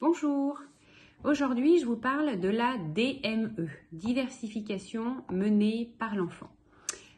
Bonjour 0.00 0.60
Aujourd'hui, 1.22 1.78
je 1.78 1.86
vous 1.86 1.96
parle 1.96 2.40
de 2.40 2.48
la 2.48 2.76
DME, 2.78 3.68
diversification 3.92 5.18
menée 5.30 5.94
par 6.00 6.16
l'enfant. 6.16 6.50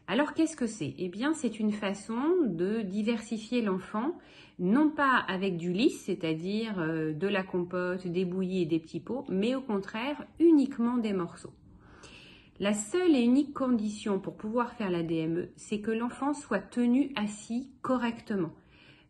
Alors, 0.06 0.34
qu'est-ce 0.34 0.56
que 0.56 0.66
c'est? 0.66 0.94
Eh 0.98 1.08
bien, 1.08 1.32
c'est 1.32 1.58
une 1.58 1.72
façon 1.72 2.20
de 2.44 2.82
diversifier 2.82 3.62
l'enfant, 3.62 4.12
non 4.58 4.90
pas 4.90 5.24
avec 5.26 5.56
du 5.56 5.72
lisse, 5.72 6.02
c'est-à-dire 6.02 6.78
euh, 6.78 7.14
de 7.14 7.26
la 7.26 7.42
compote, 7.42 8.06
des 8.06 8.26
bouillies 8.26 8.62
et 8.62 8.66
des 8.66 8.78
petits 8.78 9.00
pots, 9.00 9.24
mais 9.30 9.54
au 9.54 9.62
contraire, 9.62 10.26
uniquement 10.38 10.98
des 10.98 11.14
morceaux. 11.14 11.54
La 12.60 12.74
seule 12.74 13.16
et 13.16 13.22
unique 13.22 13.54
condition 13.54 14.20
pour 14.20 14.36
pouvoir 14.36 14.74
faire 14.74 14.90
la 14.90 15.02
DME, 15.02 15.48
c'est 15.56 15.80
que 15.80 15.90
l'enfant 15.90 16.34
soit 16.34 16.60
tenu 16.60 17.10
assis 17.16 17.70
correctement 17.80 18.52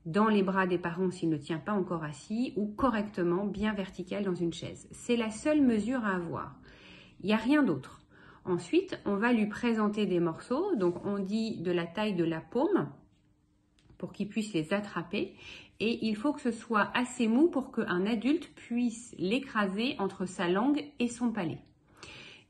dans 0.07 0.29
les 0.29 0.45
bras 0.45 0.67
des 0.67 0.79
parents 0.79 1.11
s'il 1.11 1.29
ne 1.29 1.37
tient 1.37 1.59
pas 1.59 1.73
encore 1.73 2.05
assis 2.05 2.53
ou 2.57 2.69
correctement 2.69 3.45
bien 3.45 3.75
vertical 3.75 4.25
dans 4.25 4.35
une 4.35 4.53
chaise. 4.53 4.89
C'est 4.93 5.17
la 5.17 5.31
seule 5.31 5.61
mesure 5.61 6.05
à 6.05 6.15
avoir. 6.15 6.55
Il 7.21 7.27
n'y 7.27 7.33
a 7.33 7.39
rien 7.39 7.65
d'autre. 7.65 8.01
Ensuite, 8.45 9.01
on 9.05 9.17
va 9.17 9.33
lui 9.33 9.47
présenter 9.47 10.07
des 10.07 10.21
morceaux. 10.21 10.77
Donc, 10.77 11.05
on 11.05 11.19
dit 11.19 11.61
de 11.61 11.73
la 11.73 11.87
taille 11.87 12.15
de 12.15 12.25
la 12.25 12.41
paume 12.41 12.89
pour 13.99 14.13
qu'il 14.13 14.29
puisse 14.29 14.53
les 14.55 14.73
attraper. 14.73 15.35
Et 15.81 16.07
il 16.07 16.17
faut 16.17 16.33
que 16.33 16.41
ce 16.41 16.53
soit 16.53 16.91
assez 16.95 17.27
mou 17.27 17.49
pour 17.49 17.73
qu'un 17.73 18.07
adulte 18.07 18.55
puisse 18.55 19.15
l'écraser 19.19 19.97
entre 19.99 20.25
sa 20.25 20.49
langue 20.49 20.85
et 21.01 21.09
son 21.09 21.33
palais. 21.33 21.59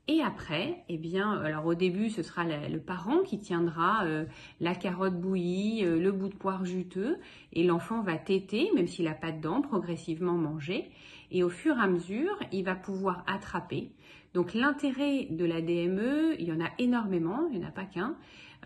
Et 0.09 0.21
après, 0.21 0.85
eh 0.87 0.97
bien, 0.97 1.33
alors 1.41 1.65
au 1.65 1.75
début, 1.75 2.09
ce 2.09 2.23
sera 2.23 2.45
le 2.45 2.79
parent 2.79 3.23
qui 3.23 3.39
tiendra 3.39 4.05
euh, 4.05 4.23
la 4.61 4.73
carotte 4.73 5.19
bouillie, 5.19 5.83
euh, 5.83 5.99
le 5.99 6.13
bout 6.13 6.29
de 6.29 6.35
poire 6.35 6.63
juteux, 6.63 7.17
et 7.51 7.65
l'enfant 7.65 8.01
va 8.01 8.17
téter, 8.17 8.71
même 8.73 8.87
s'il 8.87 9.03
n'a 9.03 9.13
pas 9.13 9.33
de 9.33 9.41
dents, 9.41 9.61
progressivement 9.61 10.37
manger. 10.37 10.89
Et 11.31 11.43
au 11.43 11.49
fur 11.49 11.77
et 11.77 11.81
à 11.81 11.87
mesure, 11.87 12.39
il 12.53 12.63
va 12.63 12.75
pouvoir 12.75 13.25
attraper. 13.27 13.91
Donc 14.33 14.53
l'intérêt 14.53 15.27
de 15.29 15.43
la 15.43 15.61
DME, 15.61 16.35
il 16.39 16.47
y 16.47 16.53
en 16.53 16.61
a 16.61 16.69
énormément, 16.79 17.49
il 17.51 17.59
n'y 17.59 17.65
en 17.65 17.67
a 17.67 17.71
pas 17.71 17.83
qu'un. 17.83 18.15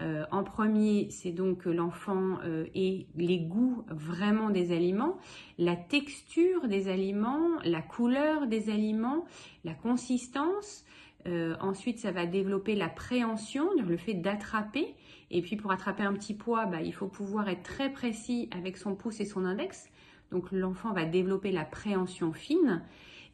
Euh, 0.01 0.25
en 0.31 0.43
premier, 0.43 1.09
c'est 1.09 1.31
donc 1.31 1.65
l'enfant 1.65 2.37
ait 2.75 3.07
les 3.15 3.39
goûts 3.39 3.83
vraiment 3.89 4.51
des 4.51 4.73
aliments, 4.73 5.17
la 5.57 5.75
texture 5.75 6.67
des 6.67 6.87
aliments, 6.87 7.49
la 7.63 7.81
couleur 7.81 8.45
des 8.45 8.69
aliments, 8.69 9.25
la 9.63 9.73
consistance, 9.73 10.85
euh, 11.27 11.55
ensuite, 11.59 11.99
ça 11.99 12.11
va 12.11 12.25
développer 12.25 12.75
la 12.75 12.89
préhension, 12.89 13.69
le 13.77 13.97
fait 13.97 14.13
d'attraper. 14.13 14.95
Et 15.29 15.41
puis, 15.41 15.55
pour 15.55 15.71
attraper 15.71 16.03
un 16.03 16.13
petit 16.13 16.33
poids, 16.33 16.65
bah, 16.65 16.81
il 16.81 16.93
faut 16.93 17.07
pouvoir 17.07 17.47
être 17.49 17.63
très 17.63 17.91
précis 17.91 18.49
avec 18.51 18.77
son 18.77 18.95
pouce 18.95 19.19
et 19.19 19.25
son 19.25 19.45
index. 19.45 19.89
Donc, 20.31 20.51
l'enfant 20.51 20.93
va 20.93 21.05
développer 21.05 21.51
la 21.51 21.65
préhension 21.65 22.33
fine. 22.33 22.83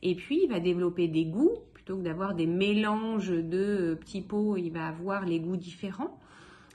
Et 0.04 0.16
puis, 0.16 0.42
il 0.44 0.50
va 0.50 0.60
développer 0.60 1.08
des 1.08 1.26
goûts. 1.26 1.58
Plutôt 1.74 1.98
que 1.98 2.04
d'avoir 2.04 2.36
des 2.36 2.48
mélanges 2.48 3.30
de 3.30 3.98
petits 4.00 4.22
pots, 4.22 4.58
il 4.58 4.72
va 4.72 4.88
avoir 4.88 5.26
les 5.26 5.40
goûts 5.40 5.58
différents. 5.58 6.20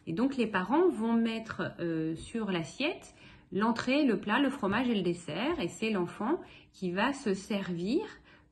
Et 0.07 0.13
donc, 0.13 0.37
les 0.37 0.47
parents 0.47 0.89
vont 0.89 1.13
mettre 1.13 1.73
euh, 1.81 2.17
sur 2.17 2.51
l'assiette 2.51 3.15
l'entrée, 3.53 4.05
le 4.05 4.19
plat, 4.19 4.41
le 4.41 4.51
fromage 4.51 4.89
et 4.89 4.95
le 4.95 5.03
dessert. 5.03 5.61
Et 5.61 5.69
c'est 5.69 5.91
l'enfant 5.91 6.41
qui 6.73 6.91
va 6.91 7.13
se 7.13 7.35
servir 7.35 8.01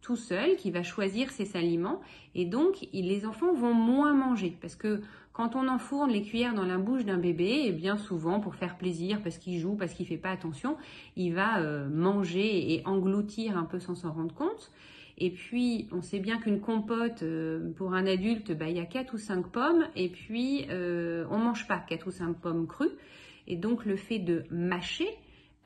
tout 0.02 0.16
seul, 0.16 0.56
qui 0.56 0.70
va 0.70 0.82
choisir 0.82 1.30
ses 1.30 1.56
aliments. 1.56 2.00
Et 2.34 2.46
donc, 2.46 2.86
les 2.92 3.26
enfants 3.26 3.52
vont 3.52 3.74
moins 3.74 4.12
manger. 4.12 4.56
Parce 4.60 4.76
que 4.76 5.00
quand 5.32 5.56
on 5.56 5.68
enfourne 5.68 6.10
les 6.10 6.22
cuillères 6.22 6.54
dans 6.54 6.64
la 6.64 6.78
bouche 6.78 7.04
d'un 7.04 7.18
bébé, 7.18 7.44
et 7.44 7.68
eh 7.68 7.72
bien 7.72 7.96
souvent, 7.96 8.40
pour 8.40 8.54
faire 8.54 8.76
plaisir, 8.76 9.22
parce 9.22 9.38
qu'il 9.38 9.58
joue, 9.58 9.74
parce 9.74 9.94
qu'il 9.94 10.06
fait 10.06 10.16
pas 10.16 10.30
attention, 10.30 10.76
il 11.16 11.34
va 11.34 11.60
euh, 11.60 11.88
manger 11.88 12.74
et 12.74 12.82
engloutir 12.86 13.56
un 13.56 13.64
peu 13.64 13.78
sans 13.78 13.94
s'en 13.94 14.12
rendre 14.12 14.34
compte. 14.34 14.70
Et 15.18 15.30
puis, 15.30 15.86
on 15.92 16.00
sait 16.00 16.18
bien 16.18 16.38
qu'une 16.38 16.60
compote, 16.60 17.22
euh, 17.22 17.72
pour 17.76 17.92
un 17.92 18.06
adulte, 18.06 18.56
bah, 18.56 18.70
il 18.70 18.76
y 18.76 18.80
a 18.80 18.86
4 18.86 19.14
ou 19.14 19.18
5 19.18 19.48
pommes. 19.48 19.86
Et 19.94 20.08
puis, 20.08 20.66
euh, 20.70 21.26
on 21.30 21.38
mange 21.38 21.68
pas 21.68 21.78
4 21.78 22.06
ou 22.06 22.10
5 22.10 22.34
pommes 22.40 22.66
crues. 22.66 22.96
Et 23.46 23.56
donc, 23.56 23.84
le 23.84 23.96
fait 23.96 24.18
de 24.18 24.44
mâcher, 24.50 25.08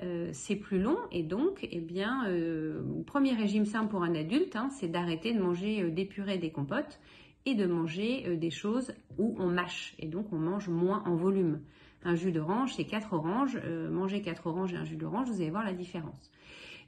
euh, 0.03 0.31
c'est 0.33 0.57
plus 0.57 0.81
long 0.81 0.99
et 1.13 1.23
donc, 1.23 1.67
eh 1.71 1.81
bien, 1.81 2.27
euh, 2.27 2.83
premier 3.07 3.33
régime 3.33 3.65
simple 3.65 3.91
pour 3.91 4.03
un 4.03 4.15
adulte, 4.15 4.57
hein, 4.57 4.69
c'est 4.71 4.89
d'arrêter 4.89 5.33
de 5.33 5.41
manger 5.41 5.83
euh, 5.83 5.91
des 5.91 6.05
purées, 6.05 6.39
des 6.39 6.51
compotes 6.51 6.99
et 7.47 7.55
de 7.55 7.67
manger 7.67 8.37
des 8.37 8.51
choses 8.51 8.93
où 9.19 9.37
on 9.39 9.49
mâche 9.49 9.95
et 9.99 10.07
donc 10.07 10.33
on 10.33 10.39
mange 10.39 10.69
moins 10.69 11.03
en 11.05 11.15
volume. 11.15 11.61
Un 12.03 12.15
jus 12.15 12.33
d'orange, 12.33 12.75
c'est 12.75 12.85
4 12.85 13.13
oranges. 13.13 13.59
manger 13.91 14.23
4 14.23 14.47
oranges 14.47 14.73
et 14.73 14.77
un 14.77 14.85
jus 14.85 14.97
d'orange, 14.97 15.29
vous 15.29 15.43
allez 15.43 15.51
voir 15.51 15.65
la 15.65 15.75
différence. 15.75 16.31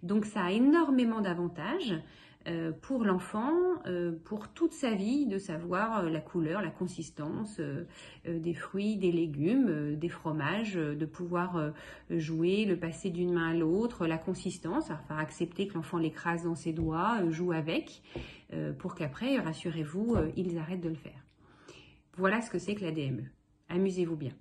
Donc 0.02 0.24
ça 0.24 0.44
a 0.44 0.52
énormément 0.52 1.20
d'avantages. 1.20 1.94
Euh, 2.48 2.70
pour 2.70 3.02
l'enfant, 3.02 3.52
euh, 3.86 4.12
pour 4.24 4.48
toute 4.48 4.72
sa 4.72 4.94
vie, 4.94 5.26
de 5.26 5.36
savoir 5.36 6.04
euh, 6.04 6.10
la 6.10 6.20
couleur, 6.20 6.62
la 6.62 6.70
consistance 6.70 7.60
des 8.26 8.54
fruits, 8.54 8.96
des 8.96 9.10
légumes, 9.10 9.96
des 9.96 10.08
fromages, 10.08 10.74
de 10.74 11.06
pouvoir 11.06 11.72
jouer, 12.10 12.64
le 12.64 12.76
passer 12.76 13.10
d'une 13.10 13.32
main 13.32 13.50
à 13.50 13.54
l'autre, 13.54 14.06
la 14.06 14.18
consistance, 14.18 14.90
enfin 14.90 15.16
accepter 15.18 15.66
que 15.66 15.74
l'enfant 15.74 15.98
l'écrase 15.98 16.44
dans 16.44 16.54
ses 16.54 16.72
doigts, 16.72 17.18
joue 17.30 17.52
avec, 17.52 18.02
pour 18.78 18.94
qu'après, 18.94 19.38
rassurez-vous, 19.38 20.16
ils 20.36 20.58
arrêtent 20.58 20.80
de 20.80 20.88
le 20.88 20.96
faire. 20.96 21.24
Voilà 22.16 22.40
ce 22.42 22.50
que 22.50 22.58
c'est 22.58 22.74
que 22.74 22.84
la 22.84 22.92
DME. 22.92 23.24
Amusez-vous 23.68 24.16
bien. 24.16 24.32